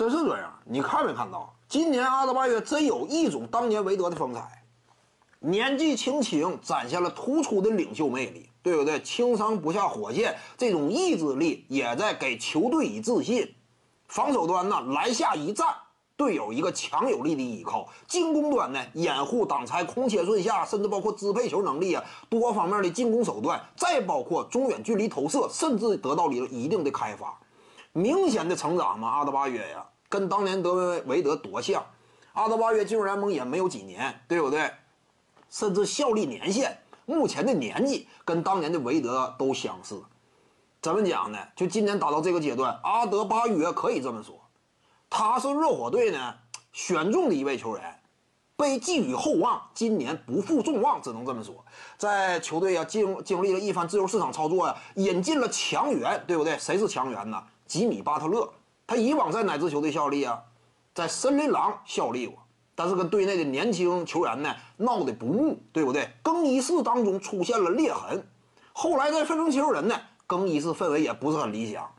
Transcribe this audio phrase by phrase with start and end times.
[0.00, 0.50] 真是这样。
[0.64, 1.54] 你看没看到？
[1.68, 4.64] 今年阿德巴约真有一种当年韦德的风采，
[5.40, 8.98] 年纪轻轻展现了突出的领袖魅力，对不对？
[9.02, 13.54] 轻伤不下火线，这种意志力也在给球队以自信。
[14.08, 15.68] 防守端呢，篮下一站，
[16.16, 27.38] 队友一个强有力的依靠；进攻端呢，掩护、挡拆、空切顺下，甚至包括支配球能力啊，多方面的进攻手段，再包括中远距离投射，甚至得到了一定的开发，
[27.92, 29.08] 明显的成长嘛。
[29.08, 31.84] 阿德巴约呀，跟当年德维维德多像。
[32.32, 34.70] 阿德巴约进入联盟也没有几年，对不对？
[35.48, 40.02] 甚至效力年限、目前的年纪跟当年的韦德都相似。
[40.80, 41.38] 怎么讲呢？
[41.56, 44.40] 就今年打到这个阶段，阿德巴约可以这么说，
[45.10, 46.34] 他是热火队呢
[46.72, 47.99] 选中的一位球员，
[48.60, 49.58] 被寄予厚望。
[49.72, 51.64] 今年不负众望，只能这么说。
[51.96, 56.58] 在球队呀经经历了一番自由市场操作呀，引进了强援，对不对？
[56.58, 57.42] 谁是强援呢？
[57.66, 58.46] 吉米巴特勒。
[58.86, 60.38] 他以往在哪支球队效力啊？
[60.92, 62.36] 在森林狼效力过，
[62.74, 66.10] 但是跟队内的年轻球员呢闹得不睦，对不对？
[66.22, 68.22] 更衣室当中出现了裂痕。
[68.74, 69.98] 后来在费城七六人呢。
[70.26, 71.90] 更衣室氛围也不是很理想，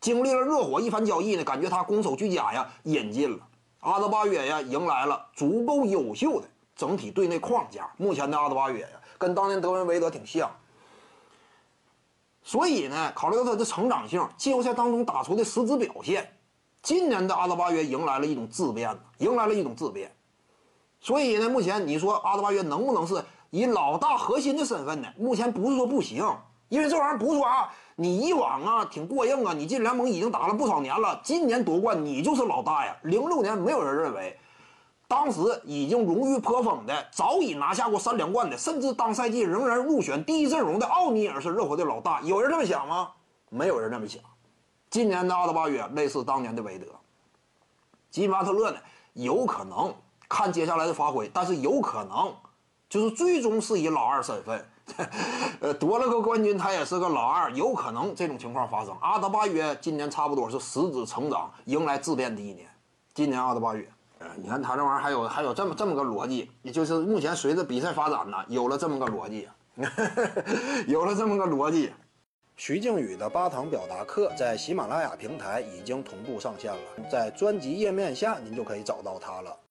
[0.00, 3.36] 经历了热火一番交易呢，感觉他攻守俱佳呀，引进了
[3.84, 7.90] 阿德巴约呀，迎来了足够优秀的整体队内框架。
[7.98, 10.50] 目前的阿德巴约呀，跟当年德文韦德挺像，
[12.42, 16.26] 所以呢，考虑到他的成长性，季后赛当中打出的实质表现，
[16.82, 20.10] 今年的阿德巴约迎来了一种质变，迎来了一种质变。
[20.98, 25.08] 所以呢，目前你说阿德巴约能不能是以老大核心的身份呢？
[25.18, 26.26] 目前不是说不行。
[26.70, 32.96] 因为这玩意儿不是说啊，你以往啊挺过硬啊，你进联盟已经打了不少年了，今年夺冠你就是老大呀。
[33.02, 34.36] 零六年没有人认为，
[35.06, 43.10] 当时已经荣誉颇丰的，早已拿下过三连冠的，甚至当赛季仍然入选第一阵容的奥尼尔是热火的老大，有人这么想吗？
[43.48, 44.20] 没有人这么想。
[44.90, 46.86] 今年的阿德巴约类似当年的韦德，
[48.10, 48.76] 吉米巴特勒呢，
[49.12, 49.94] 有可能
[50.28, 52.34] 看接下来的发挥，但是有可能
[52.94, 54.64] 就是最终是以老二身份。
[55.58, 58.96] 呃，夺了个冠军，他也是个老二，有可能这种情况发生。
[59.00, 62.68] 阿德巴约今年差不多是实质成长，迎来质变的一年。
[63.12, 63.84] 今年阿德巴约，
[64.20, 69.48] 呃，你看他这玩意儿还有还有这么这么个逻辑，也就是目前随着比赛发展呢，有了这么个逻辑，
[70.86, 71.92] 有了这么个逻辑。
[72.56, 79.56] 徐静宇的八堂表达课在喜马拉雅平台已经同步上线了，在专辑页面下您就可以找到它了。